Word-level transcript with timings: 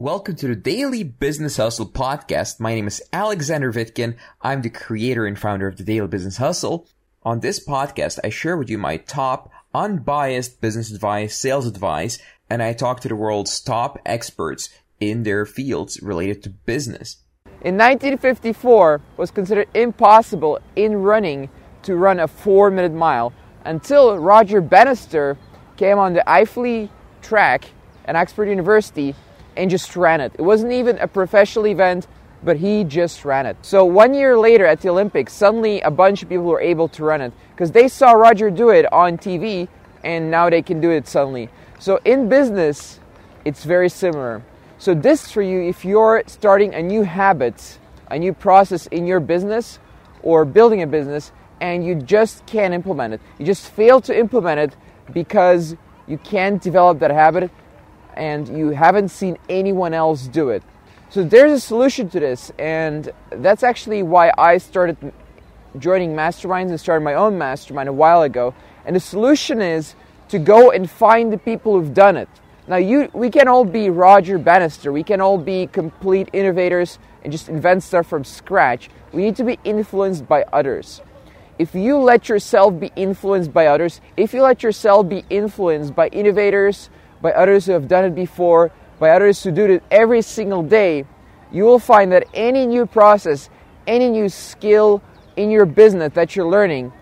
Welcome 0.00 0.36
to 0.36 0.48
the 0.48 0.56
Daily 0.56 1.02
Business 1.02 1.58
Hustle 1.58 1.84
podcast. 1.86 2.58
My 2.58 2.74
name 2.74 2.86
is 2.86 3.02
Alexander 3.12 3.70
Vitkin. 3.70 4.16
I'm 4.40 4.62
the 4.62 4.70
creator 4.70 5.26
and 5.26 5.38
founder 5.38 5.68
of 5.68 5.76
the 5.76 5.84
Daily 5.84 6.06
Business 6.06 6.38
Hustle. 6.38 6.88
On 7.22 7.40
this 7.40 7.62
podcast, 7.62 8.18
I 8.24 8.30
share 8.30 8.56
with 8.56 8.70
you 8.70 8.78
my 8.78 8.96
top 8.96 9.50
unbiased 9.74 10.62
business 10.62 10.90
advice, 10.90 11.36
sales 11.36 11.66
advice, 11.66 12.18
and 12.48 12.62
I 12.62 12.72
talk 12.72 13.00
to 13.00 13.08
the 13.08 13.14
world's 13.14 13.60
top 13.60 13.98
experts 14.06 14.70
in 15.00 15.24
their 15.24 15.44
fields 15.44 16.00
related 16.00 16.44
to 16.44 16.48
business. 16.48 17.18
In 17.60 17.76
1954 17.76 19.02
was 19.18 19.30
considered 19.30 19.68
impossible 19.74 20.60
in 20.76 21.02
running 21.02 21.50
to 21.82 21.94
run 21.94 22.20
a 22.20 22.26
4 22.26 22.70
minute 22.70 22.94
mile 22.94 23.34
until 23.66 24.16
Roger 24.16 24.62
Bannister 24.62 25.36
came 25.76 25.98
on 25.98 26.14
the 26.14 26.24
Iffley 26.26 26.88
track 27.20 27.66
at 28.06 28.16
Oxford 28.16 28.48
University 28.48 29.14
and 29.56 29.70
just 29.70 29.96
ran 29.96 30.20
it. 30.20 30.32
It 30.38 30.42
wasn't 30.42 30.72
even 30.72 30.98
a 30.98 31.08
professional 31.08 31.66
event, 31.66 32.06
but 32.42 32.56
he 32.56 32.84
just 32.84 33.24
ran 33.24 33.46
it. 33.46 33.56
So 33.62 33.84
one 33.84 34.14
year 34.14 34.38
later 34.38 34.66
at 34.66 34.80
the 34.80 34.88
Olympics, 34.88 35.32
suddenly 35.32 35.80
a 35.82 35.90
bunch 35.90 36.22
of 36.22 36.28
people 36.28 36.44
were 36.44 36.60
able 36.60 36.88
to 36.88 37.04
run 37.04 37.20
it 37.20 37.32
because 37.52 37.72
they 37.72 37.88
saw 37.88 38.12
Roger 38.12 38.50
do 38.50 38.70
it 38.70 38.90
on 38.92 39.18
TV 39.18 39.68
and 40.02 40.30
now 40.30 40.48
they 40.48 40.62
can 40.62 40.80
do 40.80 40.90
it 40.90 41.06
suddenly. 41.06 41.50
So 41.78 42.00
in 42.04 42.28
business, 42.28 43.00
it's 43.44 43.64
very 43.64 43.88
similar. 43.88 44.42
So 44.78 44.94
this 44.94 45.30
for 45.30 45.42
you 45.42 45.60
if 45.60 45.84
you're 45.84 46.22
starting 46.26 46.74
a 46.74 46.82
new 46.82 47.02
habit, 47.02 47.78
a 48.10 48.18
new 48.18 48.32
process 48.32 48.86
in 48.86 49.06
your 49.06 49.20
business 49.20 49.78
or 50.22 50.44
building 50.44 50.82
a 50.82 50.86
business 50.86 51.32
and 51.60 51.84
you 51.84 51.94
just 51.94 52.46
can't 52.46 52.72
implement 52.72 53.14
it. 53.14 53.20
You 53.38 53.44
just 53.44 53.70
fail 53.70 54.00
to 54.02 54.18
implement 54.18 54.60
it 54.60 54.76
because 55.12 55.76
you 56.06 56.16
can't 56.18 56.60
develop 56.62 56.98
that 57.00 57.10
habit 57.10 57.50
and 58.20 58.46
you 58.56 58.68
haven't 58.68 59.08
seen 59.08 59.38
anyone 59.48 59.94
else 59.94 60.28
do 60.28 60.50
it. 60.50 60.62
So 61.08 61.24
there's 61.24 61.52
a 61.52 61.58
solution 61.58 62.08
to 62.10 62.20
this, 62.20 62.52
and 62.58 63.10
that's 63.30 63.64
actually 63.64 64.02
why 64.02 64.30
I 64.36 64.58
started 64.58 64.96
joining 65.78 66.14
masterminds 66.14 66.68
and 66.68 66.78
started 66.78 67.02
my 67.02 67.14
own 67.14 67.38
mastermind 67.38 67.88
a 67.88 67.92
while 67.92 68.22
ago. 68.22 68.54
And 68.84 68.94
the 68.94 69.00
solution 69.00 69.62
is 69.62 69.94
to 70.28 70.38
go 70.38 70.70
and 70.70 70.88
find 70.88 71.32
the 71.32 71.38
people 71.38 71.72
who've 71.72 71.94
done 71.94 72.16
it. 72.16 72.28
Now, 72.68 72.76
you, 72.76 73.08
we 73.14 73.30
can 73.30 73.48
all 73.48 73.64
be 73.64 73.88
Roger 73.90 74.38
Bannister. 74.38 74.92
We 74.92 75.02
can 75.02 75.20
all 75.20 75.38
be 75.38 75.66
complete 75.66 76.28
innovators 76.32 76.98
and 77.24 77.32
just 77.32 77.48
invent 77.48 77.82
stuff 77.82 78.06
from 78.06 78.22
scratch. 78.22 78.90
We 79.12 79.22
need 79.22 79.36
to 79.36 79.44
be 79.44 79.58
influenced 79.64 80.28
by 80.28 80.44
others. 80.52 81.00
If 81.58 81.74
you 81.74 81.98
let 81.98 82.28
yourself 82.28 82.78
be 82.78 82.92
influenced 82.96 83.52
by 83.52 83.66
others, 83.66 84.00
if 84.16 84.32
you 84.32 84.42
let 84.42 84.62
yourself 84.62 85.08
be 85.08 85.24
influenced 85.30 85.94
by 85.96 86.08
innovators, 86.08 86.90
by 87.22 87.32
others 87.32 87.66
who 87.66 87.72
have 87.72 87.88
done 87.88 88.04
it 88.04 88.14
before, 88.14 88.70
by 88.98 89.10
others 89.10 89.42
who 89.42 89.50
do 89.50 89.64
it 89.66 89.82
every 89.90 90.22
single 90.22 90.62
day, 90.62 91.04
you 91.52 91.64
will 91.64 91.78
find 91.78 92.12
that 92.12 92.26
any 92.34 92.66
new 92.66 92.86
process, 92.86 93.50
any 93.86 94.08
new 94.08 94.28
skill 94.28 95.02
in 95.36 95.50
your 95.50 95.66
business 95.66 96.12
that 96.14 96.36
you're 96.36 96.48
learning, 96.48 96.92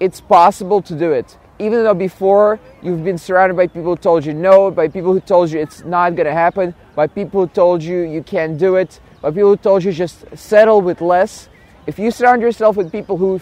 it's 0.00 0.20
possible 0.20 0.80
to 0.82 0.94
do 0.96 1.12
it. 1.12 1.36
Even 1.58 1.84
though 1.84 1.94
before 1.94 2.58
you've 2.82 3.04
been 3.04 3.18
surrounded 3.18 3.56
by 3.56 3.66
people 3.66 3.94
who 3.94 3.96
told 3.96 4.24
you 4.24 4.34
no, 4.34 4.70
by 4.70 4.88
people 4.88 5.12
who 5.12 5.20
told 5.20 5.50
you 5.50 5.60
it's 5.60 5.84
not 5.84 6.16
to 6.16 6.32
happen, 6.32 6.74
by 6.94 7.06
people 7.06 7.42
who 7.42 7.46
told 7.46 7.82
you 7.82 8.00
you 8.00 8.22
can't 8.22 8.58
do 8.58 8.76
it, 8.76 9.00
by 9.20 9.30
people 9.30 9.50
who 9.50 9.56
told 9.56 9.84
you 9.84 9.92
just 9.92 10.24
settle 10.36 10.80
with 10.80 11.00
less. 11.00 11.48
If 11.86 11.98
you 11.98 12.10
surround 12.10 12.42
yourself 12.42 12.76
with 12.76 12.90
people 12.90 13.16
who 13.16 13.40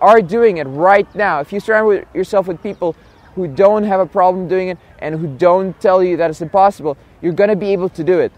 are 0.00 0.20
doing 0.20 0.58
it 0.58 0.64
right 0.64 1.12
now, 1.14 1.40
if 1.40 1.52
you 1.52 1.60
surround 1.60 2.04
yourself 2.14 2.48
with 2.48 2.62
people 2.62 2.96
who 3.34 3.46
don't 3.46 3.84
have 3.84 4.00
a 4.00 4.06
problem 4.06 4.48
doing 4.48 4.68
it 4.68 4.78
and 4.98 5.18
who 5.18 5.26
don't 5.36 5.78
tell 5.80 6.02
you 6.02 6.16
that 6.16 6.30
it's 6.30 6.40
impossible, 6.40 6.96
you're 7.22 7.32
going 7.32 7.50
to 7.50 7.56
be 7.56 7.72
able 7.72 7.88
to 7.90 8.04
do 8.04 8.18
it. 8.18 8.32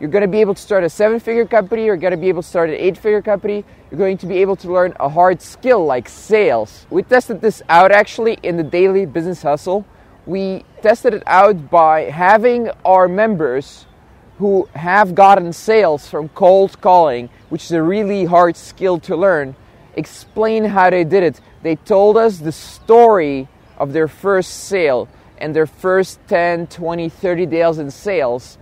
You're 0.00 0.10
going 0.10 0.22
to 0.22 0.28
be 0.28 0.40
able 0.40 0.54
to 0.54 0.62
start 0.62 0.84
a 0.84 0.88
seven 0.90 1.18
figure 1.18 1.44
company, 1.44 1.84
you're 1.84 1.96
going 1.96 2.12
to 2.12 2.16
be 2.16 2.28
able 2.28 2.42
to 2.42 2.48
start 2.48 2.70
an 2.70 2.76
eight 2.76 2.96
figure 2.96 3.20
company, 3.20 3.64
you're 3.90 3.98
going 3.98 4.16
to 4.18 4.26
be 4.26 4.38
able 4.38 4.54
to 4.56 4.72
learn 4.72 4.94
a 5.00 5.08
hard 5.08 5.42
skill 5.42 5.84
like 5.84 6.08
sales. 6.08 6.86
We 6.88 7.02
tested 7.02 7.40
this 7.40 7.62
out 7.68 7.90
actually 7.90 8.38
in 8.42 8.56
the 8.56 8.62
daily 8.62 9.06
business 9.06 9.42
hustle. 9.42 9.84
We 10.24 10.64
tested 10.82 11.14
it 11.14 11.22
out 11.26 11.68
by 11.68 12.02
having 12.02 12.70
our 12.84 13.08
members 13.08 13.86
who 14.38 14.68
have 14.74 15.16
gotten 15.16 15.52
sales 15.52 16.06
from 16.08 16.28
cold 16.28 16.80
calling, 16.80 17.28
which 17.48 17.64
is 17.64 17.72
a 17.72 17.82
really 17.82 18.24
hard 18.24 18.56
skill 18.56 19.00
to 19.00 19.16
learn, 19.16 19.56
explain 19.96 20.64
how 20.64 20.90
they 20.90 21.02
did 21.02 21.24
it. 21.24 21.40
They 21.64 21.74
told 21.74 22.16
us 22.16 22.38
the 22.38 22.52
story 22.52 23.48
of 23.78 23.92
their 23.92 24.08
first 24.08 24.64
sale 24.64 25.08
and 25.38 25.54
their 25.54 25.66
first 25.66 26.18
10, 26.28 26.66
20, 26.66 27.08
30 27.08 27.46
days 27.46 27.78
in 27.78 27.90
sales. 27.90 28.58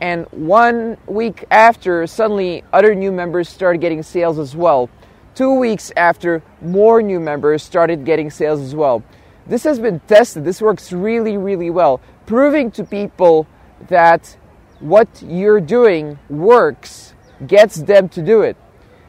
And 0.00 0.26
one 0.30 0.96
week 1.06 1.44
after, 1.50 2.06
suddenly 2.06 2.64
other 2.72 2.94
new 2.94 3.12
members 3.12 3.48
started 3.48 3.80
getting 3.80 4.02
sales 4.02 4.38
as 4.38 4.56
well. 4.56 4.90
Two 5.34 5.54
weeks 5.54 5.92
after, 5.96 6.42
more 6.60 7.02
new 7.02 7.20
members 7.20 7.62
started 7.62 8.04
getting 8.04 8.30
sales 8.30 8.60
as 8.60 8.74
well. 8.74 9.02
This 9.46 9.64
has 9.64 9.78
been 9.78 10.00
tested. 10.00 10.44
This 10.44 10.60
works 10.60 10.92
really, 10.92 11.36
really 11.36 11.70
well, 11.70 12.00
proving 12.26 12.70
to 12.72 12.84
people 12.84 13.46
that 13.88 14.36
what 14.80 15.22
you're 15.22 15.60
doing 15.60 16.18
works, 16.28 17.14
gets 17.46 17.76
them 17.76 18.08
to 18.10 18.22
do 18.22 18.42
it. 18.42 18.56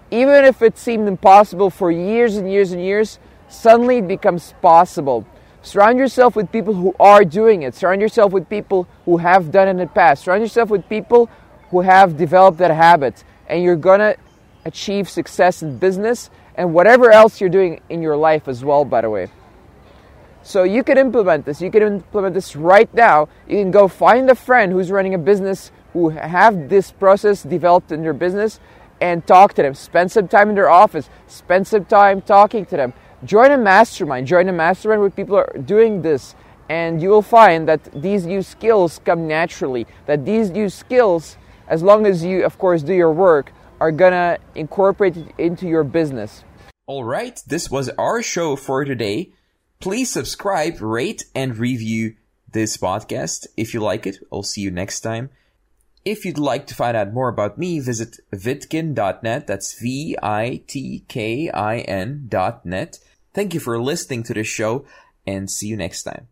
Even 0.09 0.44
if 0.44 0.62
it 0.62 0.78
seemed 0.78 1.07
impossible 1.07 1.69
for 1.69 1.90
years 1.90 2.35
and 2.35 2.51
years 2.51 2.72
and 2.72 2.84
years, 2.84 3.19
suddenly 3.47 3.97
it 3.97 4.07
becomes 4.07 4.53
possible. 4.62 5.25
Surround 5.64 6.00
yourself 6.00 6.36
with 6.36 6.52
people 6.52 6.74
who 6.74 6.96
are 7.00 7.24
doing 7.24 7.62
it. 7.62 7.76
Surround 7.76 8.02
yourself 8.02 8.32
with 8.32 8.50
people 8.50 8.88
who 9.06 9.18
have 9.18 9.52
done 9.52 9.68
it 9.68 9.72
in 9.72 9.78
the 9.78 9.88
past. 9.88 10.24
Surround 10.24 10.42
yourself 10.42 10.70
with 10.70 10.88
people 10.90 11.30
who 11.70 11.82
have 11.82 12.18
developed 12.18 12.58
that 12.58 12.72
habit. 12.72 13.24
And 13.48 13.64
you're 13.64 13.76
going 13.76 14.00
to 14.00 14.18
achieve 14.66 15.10
success 15.10 15.62
in 15.62 15.78
business 15.78 16.30
and 16.56 16.74
whatever 16.74 17.12
else 17.12 17.40
you're 17.40 17.50
doing 17.50 17.82
in 17.90 18.02
your 18.02 18.18
life 18.18 18.48
as 18.48 18.66
well, 18.66 18.86
by 18.86 19.02
the 19.02 19.10
way. 19.10 19.30
So 20.44 20.64
you 20.64 20.84
can 20.84 20.98
implement 20.98 21.46
this. 21.46 21.62
You 21.62 21.70
can 21.70 21.84
implement 21.84 22.34
this 22.34 22.56
right 22.56 22.92
now. 22.94 23.30
You 23.48 23.58
can 23.58 23.70
go 23.70 23.88
find 23.88 24.30
a 24.30 24.36
friend 24.36 24.72
who's 24.72 24.90
running 24.90 25.14
a 25.14 25.20
business 25.20 25.72
who 25.94 26.10
have 26.10 26.70
this 26.70 26.92
process 26.92 27.44
developed 27.44 27.92
in 27.92 28.02
their 28.02 28.14
business 28.14 28.60
and 29.00 29.26
talk 29.28 29.54
to 29.54 29.62
them. 29.62 29.76
Spend 29.76 30.12
some 30.12 30.28
time 30.28 30.50
in 30.50 30.56
their 30.56 30.70
office. 30.70 31.10
Spend 31.28 31.68
some 31.68 31.86
time 31.86 32.22
talking 32.22 32.66
to 32.66 32.78
them 32.78 32.94
join 33.24 33.52
a 33.52 33.58
mastermind. 33.58 34.28
Join 34.28 34.48
a 34.50 34.54
mastermind 34.54 35.02
where 35.02 35.09
people 35.09 35.36
are 35.36 35.54
doing 35.66 36.02
this. 36.02 36.36
And 36.70 37.02
you 37.02 37.09
will 37.09 37.22
find 37.22 37.68
that 37.68 37.84
these 37.94 38.26
new 38.26 38.42
skills 38.42 39.00
come 39.04 39.28
naturally. 39.28 39.88
That 40.06 40.26
these 40.26 40.50
new 40.50 40.70
skills 40.70 41.38
as 41.68 41.81
long 41.84 42.06
as 42.06 42.24
you 42.24 42.46
of 42.46 42.58
course 42.58 42.84
do 42.84 42.94
your 42.94 43.12
work 43.12 43.52
are 43.80 43.92
gonna 43.92 44.38
incorporate 44.56 45.18
it 45.18 45.34
into 45.38 45.68
your 45.68 45.84
business. 45.84 46.44
All 46.86 47.04
right. 47.04 47.42
This 47.48 47.72
was 47.72 47.90
our 47.98 48.22
show 48.22 48.56
for 48.56 48.86
today. 48.86 49.31
Please 49.80 50.12
subscribe 50.12 50.81
rate 50.81 51.26
and 51.34 51.58
review 51.58 52.16
this 52.52 52.78
podcast. 52.78 53.48
If 53.58 53.74
you 53.74 53.80
like 53.80 54.06
it 54.06 54.18
i'll 54.31 54.44
see 54.44 54.62
you 54.62 54.72
next 54.72 55.02
time. 55.02 55.30
If 56.04 56.26
you'd 56.26 56.40
like 56.40 56.66
to 56.68 56.76
find 56.76 56.98
out 56.98 57.14
more 57.14 57.30
about 57.30 57.60
me, 57.60 57.80
visit 57.80 58.18
vitkin.net. 58.34 59.46
That's 59.46 59.80
V-I-T-K-I-N 59.80 60.26
dot 62.28 62.66
net. 62.66 63.00
Thank 63.34 63.53
you 63.53 63.59
for 63.59 63.81
listening 63.81 64.24
to 64.24 64.34
this 64.34 64.47
show 64.47 64.86
and 65.25 65.50
see 65.50 65.68
you 65.68 65.78
next 65.78 66.03
time. 66.03 66.28